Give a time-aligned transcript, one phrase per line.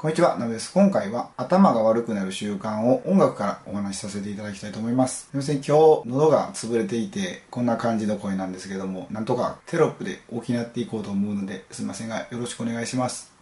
[0.00, 0.72] こんにちは、なべです。
[0.72, 5.24] 今回は頭が悪くなる習慣を音楽からお話しさせていただきたいと思います。
[5.24, 13.39] すみません、今日喉が潰れていて、こんな感じの声なんですけども、なんとかテロップで補っていこうと思うので、すいませんが、よろしくお願いします。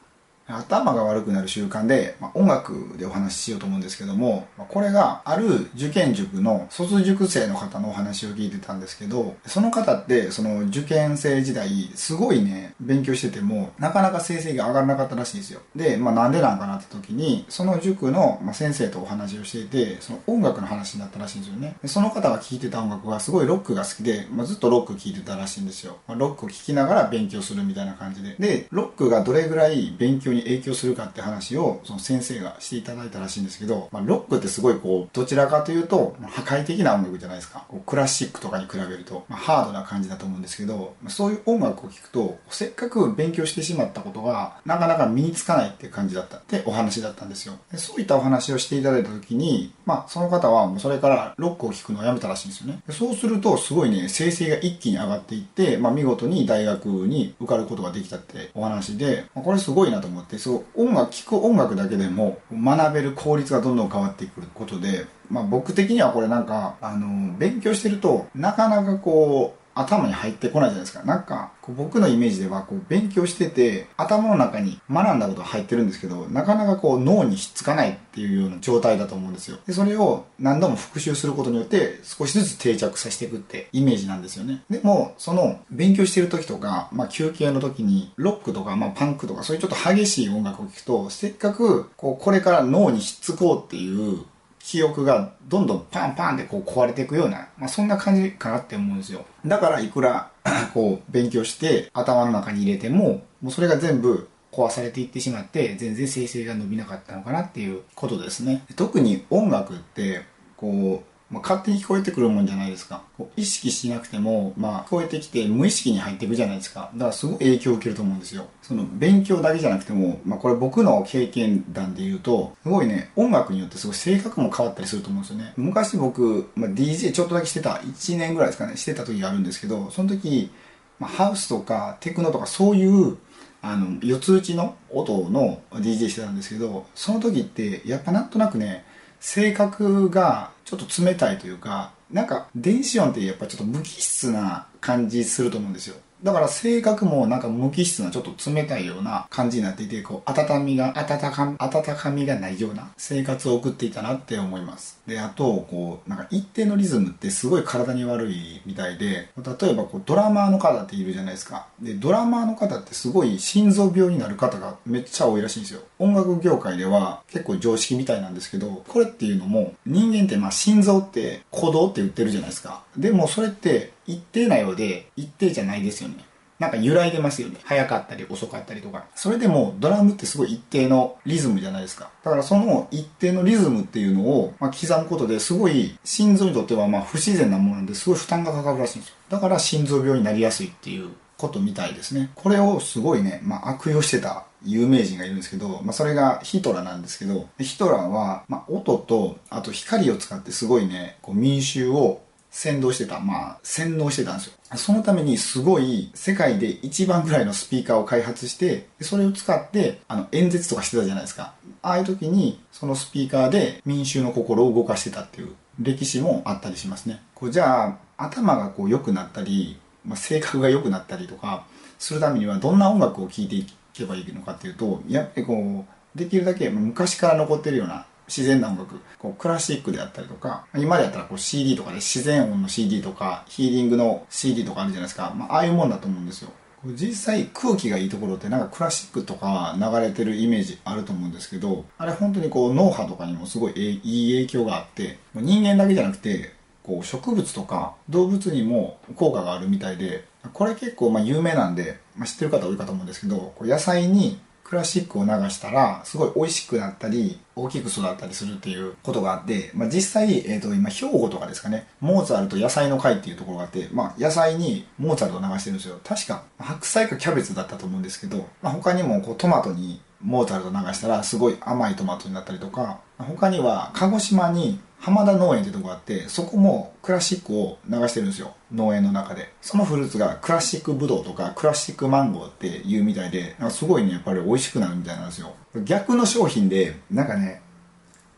[0.49, 15.61] 頭が悪くなる習慣で、まあ、音楽でお話ししようと思うんですけども、まあ、これがある受験塾の卒塾生の方のお話を聞いてたんですけど、その方ってその受験生時代、すごいね、勉強してても、なかなか成績が上がらなかったらしいんですよ。
[15.77, 21.77] で、まあなんでなんかなって時に、その塾の先生とお話をしていて、その音楽の話になったらしいんですよね。
[21.83, 25.99] でその方が聴いてた音楽はすごいロックが好きで、まあ、ずっとロック聴いてたらしいんですよ。
[26.07, 28.37] まあ、ロックを聴きながら勉強するみたいな感じで。
[28.39, 37.65] で、ロックがどれぐらい勉強にに影響するかって話をその先生がしていただいたらしいんですけど、まあ、ロックってすごいこうどちらかというと破壊的な音楽じゃないですか。
[37.69, 47.55] こうクラシックとかに比べると、まあ、ハードな感じだと思うんですけどそういう音楽を聴くとせっかく勉強してしまったことがなかなか身につかないって感じだったってお話だったんですよ。
[47.71, 52.81] でそういったお話をしていただいた時に、まあ、その方はもうそれからロックを聴くのをやめたらしいんですよね。
[52.87, 60.28] でそうするとすごいね生成が一気に上がっていって、まあ、見事に大学に受かることができたってお話で、まあ、これすごいなと思って。
[60.37, 71.05] そう音楽聴く音楽だけでも学べる効率がどんどん変わってくることで、まあ、僕的にはこれなんかあの勉強してるとなかなかこう頭に入ってこないじゃないですか。
[71.05, 79.59] なんか、こう僕のイメージでは、こう勉強してて、頭の中に学んだことが入ってるんですけど、なかなかこう脳にひっつかないっていうような状態だと思うんですよ。
[79.67, 84.63] で、それを何度も復習することによって、少しずつ定着させていくってイメージなんですよね。
[84.69, 94.25] でも、その、勉強してる時とか、まあ休憩の時に、ロックとか、まあパンクとか、そういうちょっと激しい音楽を聴くと、せっかく、こう、これから脳にひっつこうっていう
[94.69, 99.25] 記憶がどんどんパンパンでこう壊れていくような、まあ、そんな感じかなって思うんですよ。
[99.47, 100.31] だからいくら
[100.75, 108.63] こう勉強して頭の中に入れても、もうそれが全部壊されていってしまって全然生成が伸びなかったのかなっていうことですね。
[108.77, 110.27] 特に音楽って
[110.59, 113.03] こうまあ、勝手に聞こえてくるもんじゃないですか。
[113.37, 116.91] 意識しなくても、まあ、聞こえてきて無意識に入っていくじゃないですか。
[116.95, 118.47] だからすごい影響を受けると思うんですよ。
[118.63, 125.53] その勉強だけじゃなくても、まあ、これ僕の経験談で言うと、すごいね、音楽によってすごい性格も変わったりすると思うんですよね。
[125.57, 130.51] 昔僕、まあ、DJ ちょっとだけしてた、1年ぐらいですかね、してた時があるんですけど、その時、
[130.99, 133.19] まあ、ハウスとかテクノとかそういう
[133.61, 138.85] あの四つ打ちの音の DJ してたんですけどその時ってやっぱなんとなくね
[139.21, 145.97] 性格がちょっと冷たいというかなんか電子音ってやっぱちょっと無機質な感じすると思うんですよ。
[146.23, 155.01] だから性格もなんか無機質なちょっと冷たいような感じになっていて、こう、温みが、温か、温かみがないような生活を送っていたなって思います。
[155.07, 161.67] で、あと、こう、なんか一定のリズムってすごい体に悪いみたいで、例えばこう、ドラマーの方っているじゃないですか。
[161.81, 165.81] で、ドラマーの方ってすごい心臓病になる方がめっちゃ多いらしいんですよ。
[165.99, 172.83] 音楽業界では結構常識みたいなんですけど、これっていうのも、人間ってまあ心臓って鼓動って言ってるじゃないですか。
[172.97, 176.25] でもそれって一定なようで一定じゃないですよね。
[176.59, 177.61] なんか揺らいでますよね。
[177.63, 179.05] 早かったり遅かったりとか。
[179.15, 182.11] それでもドラムってすごい一定のリズムじゃないですか。
[182.25, 189.17] だからその一定のリズムっていうのを、ま、刻むことですごい心臓にとってはま不自然なものなんですごい負担がかかるらしいんですよ。
[189.29, 192.31] だから心臓病になりやすいっていうことみたいですね。
[192.35, 202.21] これをすごいね、まあ、悪用してた有名人がいるんですけど、まあ、それがヒトラーなんですけど、ヒトラーは、まあ、音と、あと光を使ってすごいね、こう民衆を
[202.51, 204.53] 先導してた、まあ、洗脳してたんですよ。
[204.77, 211.55] そのためにすごい世界で一番ぐらいのスピーカーを開発して、それを使ってあの演説とかしてたじゃないですか。
[211.83, 217.23] ああいう時にそのスピーカーで民衆の心を動かしてたっていう歴史もあったりしますね。
[217.35, 221.67] こうじゃあ頭がこう良くなったり、まあ、性格が良くなったりとか
[221.99, 225.85] するためにはどんな音楽を聴いていけばいいのかっていうと、やっぱりこ
[226.17, 235.33] うできるだけ昔から残ってるような自然な音楽、こうクラシックであったりとか、今でやったらこう CD とかで自然音の CD とか、ヒーリングの CD とかあるじゃないですか。
[235.35, 236.51] まあ、あいうもんだと思うんですよ。
[236.95, 243.73] 実際空気がいいところってなんかクラシックとか流れてるイメージあると思うんですけど、あれ本当にこう脳波とかにもすごい
[244.05, 246.53] いい影響があって、人間だけじゃなくて、
[246.85, 265.99] こう植物とか動物にも効果があるみたいで、これ結構まあ有名なんで、まあ、知ってる方多いかと思うんですけど、野菜にクラシックを流したらすごい美味しくなったり大きく育ったりするっていうことがあって、まあ、実際、えー、と今兵庫とかですかねモーツァルト野菜の会っていうところがあって、まあ、野菜にモーツァルトを流してるんですよ。
[266.05, 278.55] 確か白菜かキャベツだったと思うんですけど、まあ、他にもこうトマトにモーツァルト流したらすごい甘いトマトになったりとか他には鹿児島に浜田農園ってとこがあってそこもクラシックを流してるんですよ。
[278.73, 279.53] 農園の中で。
[279.61, 285.55] そのフルーツがクラシックブドウとかクラシックマンゴーっていうみたいでなんかすごいねやっぱり美味しくなるみたいなんですよ。
[285.85, 287.63] 逆の商品でなんかね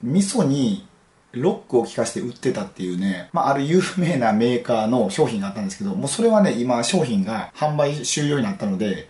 [0.02, 0.86] 味噌に
[1.32, 9.08] ロックを効かして売ってたっていうね、まあ、ある有名なメーカーの商品があったんですけど、もうそれはね、今商品が販売終了になったので、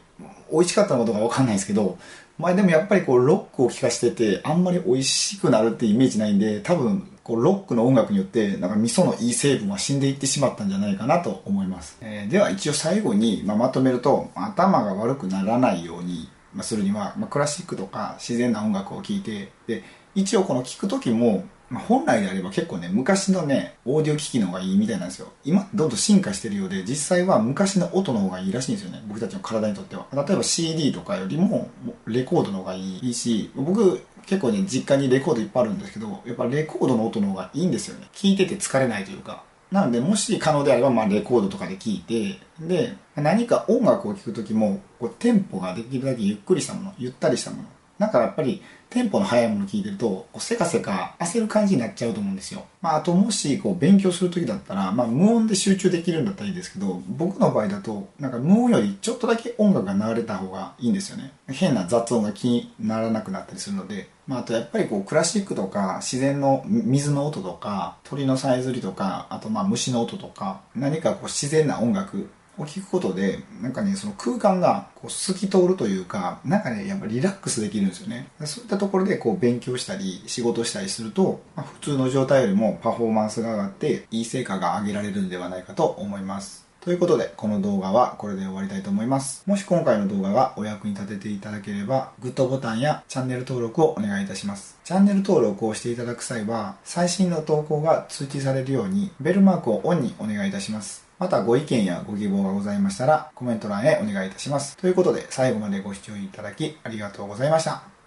[0.53, 1.99] 美味しかったのかどうかわかんないですけど、
[2.41, 11.99] まあでもやっぱりこうロックを聴かせてて、あんまり美味しくなるってイメージないんで、多分こうロックの音楽によって、なんか味噌のいい成分は死んでいってしまったんじゃないかなと思います。
[12.01, 16.29] えー、では一応最後に、ま、まとめると、頭が悪くならないように、
[16.63, 19.85] するには、ま、クラシックとか自然な音楽を聴いて、で、
[20.15, 25.29] 一応この聴く時も、まあ、本来であれば結構ね、昔のね、オーディオ機器の方がいいみたいなんですよ。
[25.45, 29.03] 今、どんどん進化してるようで、実際は昔の音の方がいいらしいんですよね。
[29.07, 30.07] 僕たちの体にとっては。
[30.13, 31.71] 例えば CD とかよりも、
[32.07, 38.09] レコードの方がいいし、僕、結構ね、実家にレコードいっぱいあるんですけど、やっぱレコードの音の方がいいんですよね。
[38.13, 39.45] 聞いてて疲れないというか。
[39.71, 47.69] なので、もし可能であれば、まあ、レコードとかで聞いて、で、何か音楽を聴くときも、こう、テンポができるだけゆっくりしたもの、ゆったりしたもの。
[48.01, 52.65] なんかやっぱり、テンポの速いもの聞いてると、せかせか焦る感じになっちゃうと思うんですよ。
[52.81, 61.31] まあ、あともし、こう、勉強するときだったら、まあ、無音で集中できるんだったらいいですけど、僕の場合だと、なんか無音よりちょっとだけ音楽が流れた方がいいんですよね。
[61.49, 72.31] 変な雑音が気にならなくなったりするので、まあ、あとやっぱりこう、クラシックとか、自然の水の音とか、鳥のさえずりとか、あとまあ、虫の音とか、何かこう、自然な音楽
[72.61, 78.29] を聞くことで、なんかね、その空間がこう透き通るというか、なんかね、やっぱリラックスできるんですよね。
[78.45, 86.71] そういったところでこう勉強したり、仕事したりすると、まあ、普通の状態よりもパフォーマンスが上がって、いい成果が上げられるんではないかと思います。
[86.81, 89.43] ということで、この動画はこれで終わりたいと思います。
[89.47, 94.79] もし今回の動画がお役に立てていただければ、グッドボタンやチャンネル登録をお願いいたします。
[94.85, 101.10] チャンネル登録をしていただく際は、最新の投稿が通知されるように、ベルマークをオンにお願いいたします。
[101.21, 104.79] またご意見やご希望がございましたらコメント欄へお願いいたします。
[104.79, 108.00] ということで最後までご視聴いただきありがとうございました。